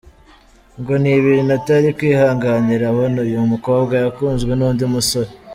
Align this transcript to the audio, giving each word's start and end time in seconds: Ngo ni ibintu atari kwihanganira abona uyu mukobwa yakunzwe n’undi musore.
Ngo 0.79 0.93
ni 1.01 1.11
ibintu 1.19 1.51
atari 1.59 1.87
kwihanganira 1.97 2.83
abona 2.87 3.17
uyu 3.27 3.39
mukobwa 3.51 3.93
yakunzwe 4.03 4.51
n’undi 4.55 4.83
musore. 4.95 5.29